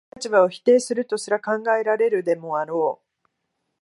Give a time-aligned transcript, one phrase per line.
[0.09, 3.27] かかる立場を否定するとすら考えられるでもあろう。